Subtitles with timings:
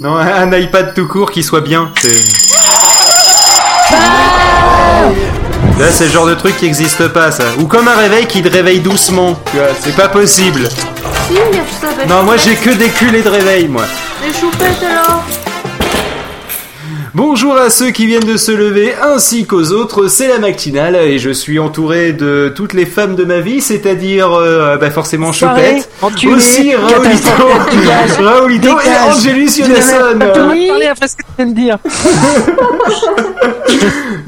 [0.00, 1.90] non, un iPad tout court qui soit bien.
[2.00, 2.22] c'est-
[5.78, 7.44] Là, c'est le genre de truc qui existe pas, ça.
[7.58, 9.38] Ou comme un réveil qui te réveille doucement.
[9.50, 10.68] Tu vois, c'est pas possible.
[10.68, 11.34] Si,
[11.80, 13.84] ça s'appelle Non, moi j'ai que des culés de réveil, moi.
[14.22, 15.22] Les choupettes alors
[17.12, 21.18] Bonjour à ceux qui viennent de se lever ainsi qu'aux autres, c'est la matinale et
[21.18, 25.78] je suis entouré de toutes les femmes de ma vie, c'est-à-dire euh, bah forcément Soirée,
[25.78, 31.54] Choupette, enculé, aussi Raoulito, catastrophe, dégage, Raoulito et parler après ce que tu viens de
[31.54, 31.78] dire.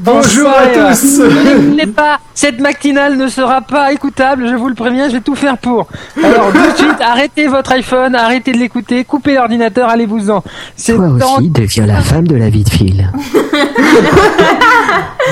[0.03, 1.19] Bonjour à tous.
[1.19, 2.19] Ne l'écoutez pas.
[2.35, 5.87] Cette matinale ne sera pas écoutable, je vous le préviens, je vais tout faire pour.
[6.21, 10.43] Alors, tout de suite, arrêtez votre iPhone, arrêtez de l'écouter, coupez l'ordinateur, allez-vous-en.
[10.75, 13.09] C'est Toi temps- aussi, deviens la femme de la vie de fil.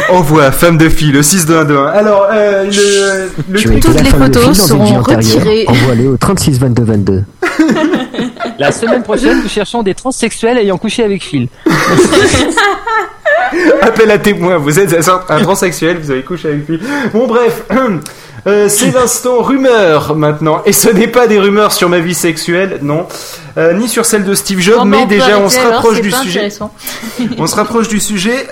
[0.09, 1.85] Envoie femme de fille, le 6 de 1 de 1.
[1.87, 2.63] Alors, euh,
[3.49, 5.65] le, le Toutes les photos fil seront retirées.
[5.67, 7.23] Envoie-les au 36 22 22.
[8.57, 11.47] La semaine prochaine, nous cherchons des transsexuels ayant couché avec Phil.
[13.81, 16.79] Appel à témoin, vous êtes un transsexuel, vous avez couché avec lui.
[17.13, 17.63] Bon bref,
[18.47, 20.61] euh, c'est l'instant rumeur maintenant.
[20.65, 23.07] Et ce n'est pas des rumeurs sur ma vie sexuelle, non.
[23.57, 26.01] Euh, ni sur celle de Steve Jobs, bah, mais on peut déjà on se rapproche
[26.01, 26.49] du sujet.
[27.37, 28.47] On se rapproche du sujet.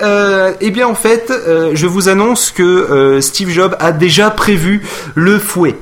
[0.60, 4.82] Eh bien en fait, euh, je vous annonce que euh, Steve Jobs a déjà prévu
[5.14, 5.76] le fouet.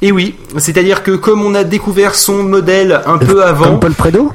[0.00, 3.94] Et oui, c'est-à-dire que comme on a découvert son modèle un peu avant, Comme Paul
[3.94, 4.32] Prédo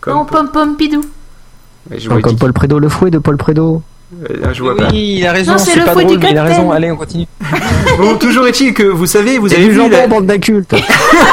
[0.00, 1.02] comme, Non, pom pom pidou.
[1.88, 3.82] Ouais, je Comme Paul Prédo, le fouet de Paul Prédo.
[4.12, 4.88] Euh, je vois pas.
[4.90, 6.70] Oui, il a raison, c'est pas drôle, du mais il a raison.
[6.72, 7.26] Allez, on continue.
[7.98, 10.06] Bon, toujours est-il que vous savez, vous avez vu jambon, la...
[10.06, 10.74] bande d'incultes.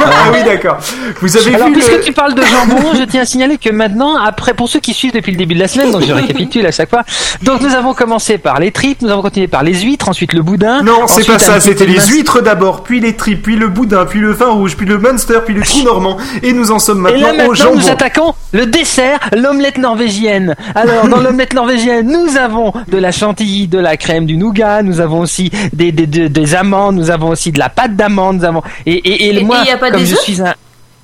[0.09, 0.77] Ah oui, d'accord.
[1.21, 2.01] Vous avez Alors, vu puisque le...
[2.01, 5.13] tu parles de jambon, je tiens à signaler que maintenant, après, pour ceux qui suivent
[5.13, 7.03] depuis le début de la semaine, donc je récapitule à chaque fois.
[7.43, 10.41] Donc, nous avons commencé par les tripes, nous avons continué par les huîtres, ensuite le
[10.41, 10.81] boudin.
[10.83, 14.19] Non, c'est pas ça, c'était les huîtres d'abord, puis les tripes, puis le boudin, puis
[14.19, 17.11] le vin rouge, puis le monster, puis le trou normand, et nous en sommes Et
[17.11, 17.75] maintenant, là maintenant, au jambon.
[17.75, 20.55] nous attaquons le dessert, l'omelette norvégienne.
[20.75, 24.99] Alors dans l'omelette norvégienne, nous avons de la chantilly, de la crème, du nougat, nous
[24.99, 28.45] avons aussi des, des, des, des amandes, nous avons aussi de la pâte d'amande, nous
[28.45, 30.53] avons et et, et, Et- moi y a pas comme des je suis un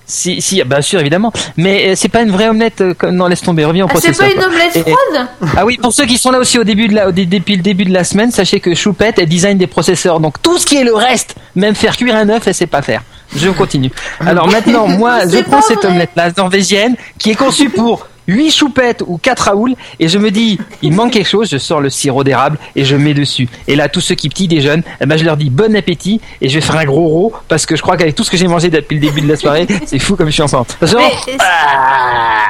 [0.05, 1.31] si, si, bien sûr, évidemment.
[1.55, 2.81] Mais euh, c'est pas une vraie omelette.
[2.81, 5.77] euh, non, laisse tomber, reviens au Ah, c'est pas une omelette Et- froide Ah oui,
[5.81, 7.93] pour ceux qui sont là aussi au début de la, au depuis le début de
[7.93, 10.19] la semaine, sachez que Choupette, elle design des processeurs.
[10.19, 12.81] Donc tout ce qui est le reste, même faire cuire un œuf, elle sait pas
[12.81, 13.01] faire.
[13.33, 13.91] Je continue.
[14.19, 19.17] Alors maintenant, moi, je prends cette omelette-là norvégienne qui est conçue pour 8 choupettes ou
[19.17, 22.57] 4 raoul et je me dis, il manque quelque chose, je sors le sirop d'érable
[22.75, 23.47] et je mets dessus.
[23.67, 26.49] Et là, tous ceux qui petits déjeunent, eh ben, je leur dis bon appétit et
[26.49, 28.47] je vais faire un gros rot parce que je crois qu'avec tout ce que j'ai
[28.47, 30.67] mangé depuis le début de la soirée, c'est fou comme je suis ensemble.
[30.81, 31.37] Genre, Mais,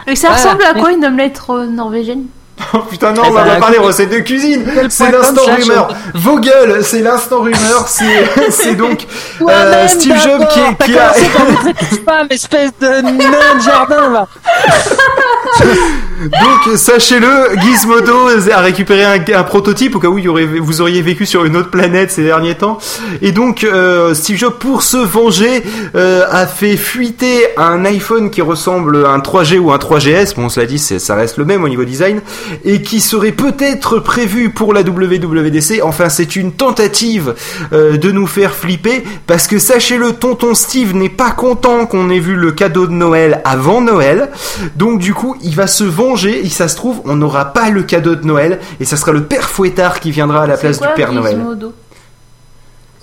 [0.07, 0.44] mais ça Voilà.
[0.44, 2.23] ressemble à quoi une omelette euh, norvégienne
[2.72, 4.63] Oh putain, non, Eh on va ben, pas parler recettes de cuisine.
[4.88, 5.95] C'est l'instant rumeur.
[6.13, 7.85] Vos gueules, c'est l'instant rumeur.
[7.88, 9.07] C'est, c'est donc
[9.41, 11.13] euh, Steve Jobs qui, qui T'as a.
[11.13, 14.28] commencé par espèce de nain de jardin, va.
[15.59, 20.79] just Donc sachez-le, Gizmodo a récupéré un, un prototype au cas où y aurait, vous
[20.79, 22.78] auriez vécu sur une autre planète ces derniers temps.
[23.22, 25.63] Et donc euh, Steve Jobs, pour se venger,
[25.95, 30.35] euh, a fait fuiter un iPhone qui ressemble à un 3G ou un 3GS.
[30.35, 32.22] Bon, cela dit, ça reste le même au niveau design,
[32.63, 35.81] et qui serait peut-être prévu pour la WWDC.
[35.83, 37.35] Enfin, c'est une tentative
[37.73, 42.19] euh, de nous faire flipper, parce que sachez-le, Tonton Steve n'est pas content qu'on ait
[42.19, 44.29] vu le cadeau de Noël avant Noël.
[44.78, 46.12] Donc du coup, il va se venger.
[46.44, 49.24] Et ça se trouve, on n'aura pas le cadeau de Noël, et ça sera le
[49.24, 51.40] Père Fouettard qui viendra à la place quoi, du Père Noël.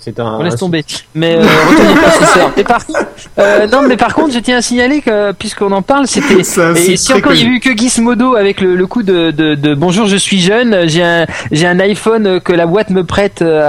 [0.03, 0.37] C'est un.
[0.39, 0.83] On laisse tomber.
[1.13, 2.51] Mais euh, retournez pas ce soir.
[2.57, 3.05] Mais par contre,
[3.37, 6.61] euh, non, mais par contre, je tiens à signaler que puisqu'on en parle, c'était C'est
[6.61, 9.29] un et si encore il y a eu que Gizmodo avec le, le coup de,
[9.31, 13.03] de, de bonjour, je suis jeune, j'ai un j'ai un iPhone que la boîte me
[13.03, 13.61] prête euh,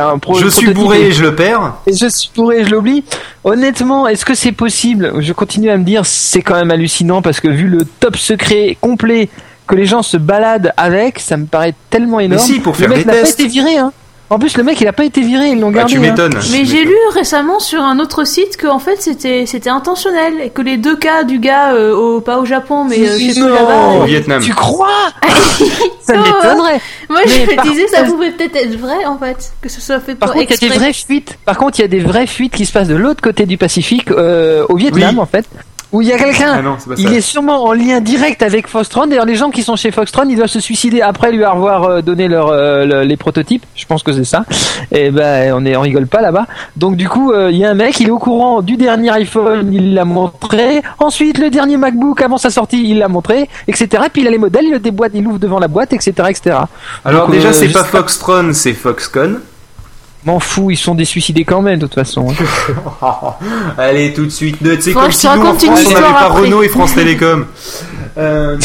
[0.00, 1.74] à, à un pro, Je suis bourré et- et je le perds.
[1.88, 3.02] et je suis bourré, je l'oublie.
[3.44, 5.14] Honnêtement, est-ce que c'est possible?
[5.18, 8.76] Je continue à me dire, c'est quand même hallucinant parce que vu le top secret
[8.80, 9.28] complet
[9.66, 12.40] que les gens se baladent avec, ça me paraît tellement énorme.
[12.40, 13.40] si, pour faire le mec des n'a pas tests.
[13.40, 13.92] été viré, hein.
[14.32, 15.92] En plus, le mec, il a pas été viré, ils l'ont Bah, gardé.
[15.92, 16.02] tu hein.
[16.02, 16.38] m'étonnes.
[16.52, 20.50] Mais j'ai lu récemment sur un autre site que en fait c'était c'était intentionnel et
[20.50, 23.40] que les deux cas du gars euh, au pas au Japon mais euh, je sais
[23.40, 23.54] plus Non.
[23.54, 23.88] là-bas.
[24.00, 24.42] Au Vietnam.
[24.42, 24.88] Tu crois?
[26.00, 26.80] Ça m'étonnerait.
[27.10, 30.00] Moi Mais je me disais ça pouvait peut-être être vrai en fait que ce soit
[30.00, 31.38] fait Par pour contre, il y a des vraies fuites.
[31.44, 33.56] Par contre, il y a des vraies fuites qui se passent de l'autre côté du
[33.58, 35.20] Pacifique, euh, au Vietnam Oui.
[35.20, 35.44] en fait,
[35.92, 36.54] où il y a quelqu'un.
[36.58, 37.02] Ah non, c'est pas ça.
[37.02, 39.06] Il est sûrement en lien direct avec Foxtron.
[39.06, 42.00] D'ailleurs, les gens qui sont chez Foxtron, ils doivent se suicider après lui avoir euh,
[42.02, 43.64] donné leur, euh, le- les prototypes.
[43.74, 44.44] Je pense que c'est ça.
[44.90, 46.46] Et ben, on est, on rigole pas là-bas.
[46.76, 49.10] Donc du coup, euh, il y a un mec, il est au courant du dernier
[49.10, 50.82] iPhone, il l'a montré.
[50.98, 54.04] Ensuite, le dernier MacBook avant sa sortie, il l'a montré, etc.
[54.12, 56.56] Puis il a les modèles, il le déboîte, il ouvre devant la boîte, etc., etc.
[57.04, 57.98] Alors Donc, déjà, euh, c'est je pas sais pas.
[57.98, 59.40] Foxtron, c'est Foxconn.
[60.24, 62.28] M'en fous, ils sont des suicidés quand même, de toute façon.
[62.30, 63.34] hein.
[63.78, 64.56] Allez, tout de suite.
[64.80, 66.28] C'est Faudra comme si nous, en raconte une France, on n'avait histoire pas.
[66.28, 67.46] Renault et France Télécom.
[68.18, 68.58] Euh,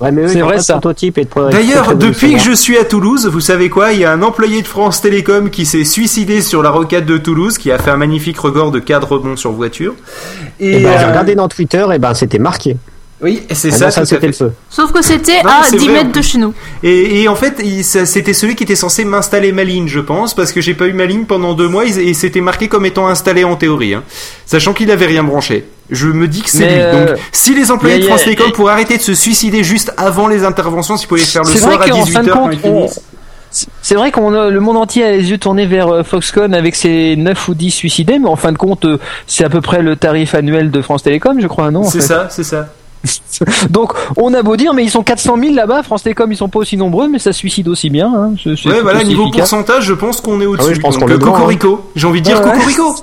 [0.00, 0.72] Ouais, mais eux, C'est vrai, ça.
[0.74, 4.00] prototype et de pro- D'ailleurs, depuis que je suis à Toulouse, vous savez quoi Il
[4.00, 7.56] y a un employé de France Télécom qui s'est suicidé sur la rocade de Toulouse,
[7.56, 9.94] qui a fait un magnifique record de 4 rebonds sur voiture.
[10.58, 12.76] Et, Et ben, j'ai euh, regardé dans Twitter, et ben c'était marqué.
[13.22, 14.26] Oui, c'est Ah ça, ça c'était fait.
[14.28, 14.52] le feu.
[14.70, 16.54] Sauf que c'était à c'est 10 vrai, en mètres de chez nous.
[16.82, 20.52] Et, et en fait, c'était celui qui était censé m'installer ma ligne, je pense, parce
[20.52, 23.44] que j'ai pas eu ma ligne pendant deux mois et c'était marqué comme étant installé
[23.44, 24.02] en théorie, hein,
[24.46, 25.66] sachant qu'il avait rien branché.
[25.90, 26.68] Je me dis que c'est lui.
[26.70, 29.64] euh, Donc, si les employés a- de France a- Télécom pourraient arrêter de se suicider
[29.64, 32.12] juste avant les interventions, s'ils pouvaient le faire le C'est soir vrai à qu'en 18h
[32.12, 33.00] fin de quand compte, ils on- finissent.
[33.82, 36.76] C'est vrai qu'on a le monde entier a les yeux tournés vers euh, Foxconn avec
[36.76, 39.82] ses 9 ou 10 suicidés, mais en fin de compte, euh, c'est à peu près
[39.82, 42.68] le tarif annuel de France Télécom, je crois, non C'est ça, c'est ça.
[43.70, 45.82] Donc, on a beau dire, mais ils sont 400 000 là-bas.
[45.82, 48.12] France Télécom, ils sont pas aussi nombreux, mais ça suicide aussi bien.
[48.14, 48.34] Hein.
[48.46, 49.50] Ouais, voilà, niveau efficace.
[49.50, 50.66] pourcentage, je pense qu'on est au-dessus.
[50.66, 51.90] Ah oui, je pense Donc, qu'on est euh, devant, Cocorico.
[51.96, 52.52] J'ai envie de dire Ouais, ouais.
[52.52, 52.94] Cocorico.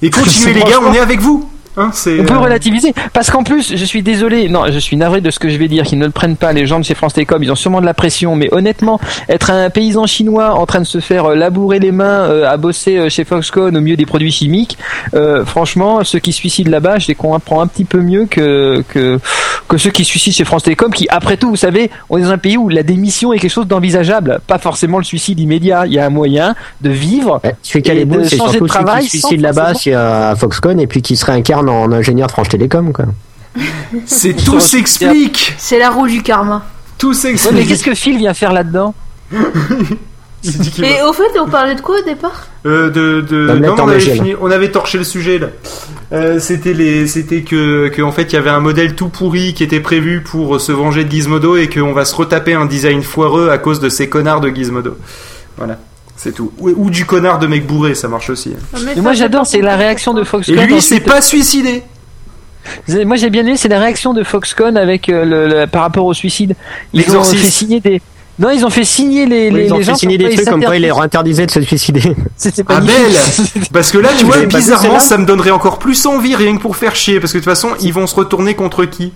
[0.00, 1.48] Et continuez les gars, on est avec vous.
[1.76, 2.92] Hein, On peut euh, relativiser.
[3.12, 5.68] Parce qu'en plus, je suis désolé, non, je suis navré de ce que je vais
[5.68, 7.80] dire, qu'ils ne le prennent pas les gens de chez France Télécom, ils ont sûrement
[7.80, 11.34] de la pression, mais honnêtement, être un paysan chinois en train de se faire euh,
[11.34, 14.76] labourer les mains euh, à bosser chez Foxconn au milieu des produits chimiques,
[15.14, 19.18] euh, franchement, ceux qui suicident là-bas, je les comprends un petit peu mieux que que
[19.72, 22.30] que ceux qui suicident chez France Télécom, qui après tout, vous savez, on est dans
[22.30, 25.86] un pays où la démission est quelque chose d'envisageable, pas forcément le suicide immédiat.
[25.86, 27.40] Il y a un moyen de vivre.
[27.42, 29.18] Ouais, celui qui a Et les boules, de c'est changer surtout de celui travail qui
[29.18, 32.92] suicide là-bas c'est à Foxconn et puis qui se réincarne en ingénieur de France Télécom,
[32.92, 33.06] quoi.
[34.04, 35.54] c'est tout s'explique.
[35.56, 36.66] C'est la roue du karma.
[36.98, 37.68] Tout Ouais, mais s'explique.
[37.68, 38.94] qu'est-ce que Phil vient faire là-dedans
[40.44, 42.46] Et au fait, on parlait de quoi au départ?
[42.66, 43.58] Euh, de, de...
[43.58, 45.46] Non, on avait fini, on avait torché le sujet là.
[46.12, 49.54] Euh, c'était les, c'était que, que en fait il y avait un modèle tout pourri
[49.54, 53.02] qui était prévu pour se venger de Gizmodo et qu'on va se retaper un design
[53.02, 54.98] foireux à cause de ces connards de Gizmodo.
[55.56, 55.78] Voilà,
[56.16, 56.52] c'est tout.
[56.58, 58.52] Ou, ou du connard de mec bourré, ça marche aussi.
[58.54, 58.78] hein.
[58.84, 60.66] Mais moi j'adore, c'est la réaction de Et Foxconn.
[60.66, 61.82] lui, il s'est pas suicidé.
[62.88, 66.04] Moi j'ai bien aimé, c'est la réaction de Foxconn avec euh, le, le- par rapport
[66.04, 66.54] au suicide.
[66.92, 68.02] Ils ont fait signer des.
[68.38, 70.48] Non, ils ont fait signer les, Oui, les, ils ont les fait signer des trucs
[70.48, 70.86] comme quoi il s'interdisent.
[70.88, 72.16] leur interdisait de se suicider.
[72.36, 72.96] C'était Ah magnifique.
[73.52, 76.56] belle Parce que là, tu vois, pas bizarrement, ça me donnerait encore plus envie rien
[76.56, 79.12] que pour faire chier, parce que de toute façon, ils vont se retourner contre qui?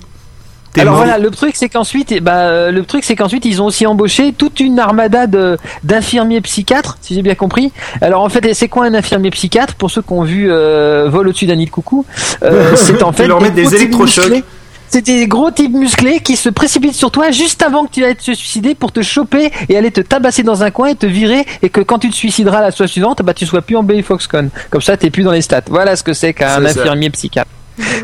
[0.78, 1.04] Alors mort.
[1.04, 4.60] voilà, le truc c'est qu'ensuite, euh, le truc c'est qu'ensuite ils ont aussi embauché toute
[4.60, 7.72] une armada de d'infirmiers psychiatres, si j'ai bien compris.
[8.02, 9.74] Alors en fait, c'est quoi un infirmier psychiatre?
[9.76, 12.04] Pour ceux qui ont vu euh, Vol au-dessus d'un nid de coucou,
[12.42, 14.44] euh, c'est en Ils fait leur mettent des électrochocs.
[14.88, 18.16] C'est des gros types musclés qui se précipitent sur toi juste avant que tu ailles
[18.16, 21.44] te suicider pour te choper et aller te tabasser dans un coin et te virer
[21.62, 24.02] et que quand tu te suicideras la soirée suivante, bah tu sois plus en BI
[24.02, 24.50] Foxconn.
[24.70, 25.62] Comme ça, t'es plus dans les stats.
[25.68, 27.50] Voilà ce que c'est qu'un infirmier psychiatre.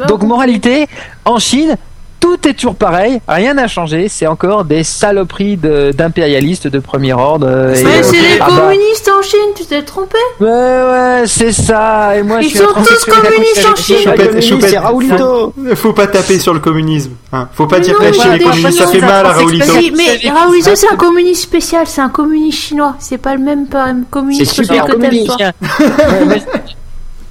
[0.08, 0.86] Donc moralité,
[1.24, 1.76] en Chine,
[2.22, 7.46] tout est toujours pareil, rien n'a changé, c'est encore des saloperies d'impérialistes de, premier ordre.
[7.48, 10.16] euh, et- Mais c'est les Ah bah, communistes en Chine, tu t'es trompé?
[10.40, 12.16] Ouais, ouais, c'est ça.
[12.16, 14.60] Et moi, Ils je suis sont un tous communistes en Chine.
[14.60, 15.52] c'est Raoulito.
[15.74, 17.10] Faut pas taper sur le communisme.
[17.32, 17.48] Hein.
[17.52, 19.72] Faut pas Mais dire que communistes ça fait c'est mal à un Raoulito.
[19.96, 22.94] Mais, Raoulito, c'est un communiste spécial, c'est un communiste chinois.
[23.00, 25.52] C'est pas le même, pas le même communiste C'est que toi.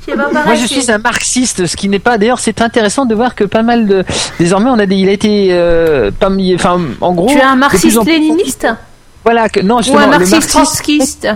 [0.07, 2.17] Moi, je suis un marxiste, ce qui n'est pas.
[2.17, 4.03] D'ailleurs, c'est intéressant de voir que pas mal de.
[4.39, 4.95] Désormais, on a des.
[4.95, 5.49] Il a été.
[5.51, 7.27] euh, pas Enfin, en gros.
[7.27, 8.67] Tu es un plus en marxiste-léniniste
[9.23, 9.49] Voilà.
[9.49, 11.27] Que, non, Ou un le marxiste marxisme- trotskiste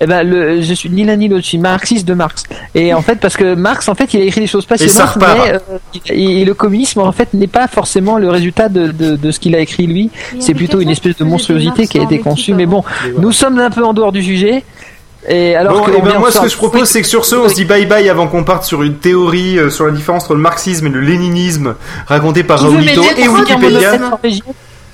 [0.00, 1.42] Eh ben, le, je suis ni l'un ni l'autre.
[1.42, 2.42] Je suis marxiste de Marx.
[2.74, 5.52] Et en fait, parce que Marx, en fait, il a écrit des choses passionnantes, mais
[5.54, 5.58] euh,
[6.10, 9.38] et, et le communisme, en fait, n'est pas forcément le résultat de, de, de ce
[9.40, 10.10] qu'il a écrit lui.
[10.40, 12.52] C'est plutôt une espèce de monstruosité qui a été conçue.
[12.54, 12.82] Mais bon,
[13.18, 14.64] nous sommes un peu en dehors du sujet.
[15.28, 17.36] Et alors Bon, que eh ben, moi, ce que je propose, c'est que sur ce,
[17.36, 20.24] on se dit bye bye avant qu'on parte sur une théorie euh, sur la différence
[20.24, 21.74] entre le marxisme et le léninisme
[22.06, 23.98] racontée par Raoulito et Wikipédia.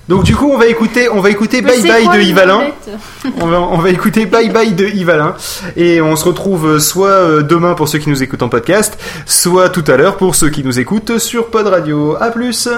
[0.09, 2.91] Donc, du coup, on va écouter, on va écouter Mais bye bye quoi de omelette
[3.41, 5.37] On va, on va écouter Bye Bye de Yves Alain.
[5.77, 8.99] Et on se retrouve euh, soit euh, demain pour ceux qui nous écoutent en podcast,
[9.27, 12.17] soit tout à l'heure pour ceux qui nous écoutent sur Pod Radio.
[12.21, 12.69] A plus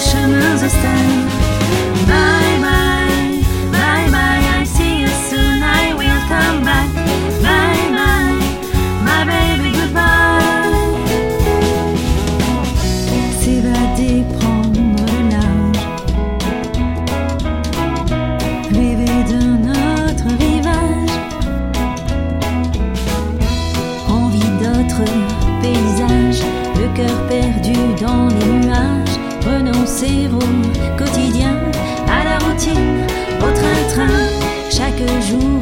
[0.00, 1.25] ciszy ma zostanie
[29.96, 30.60] sérum
[30.98, 31.56] quotidien,
[32.06, 33.06] à la routine,
[33.40, 34.28] au train-train,
[34.70, 35.55] chaque jour.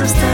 [0.00, 0.33] of stars.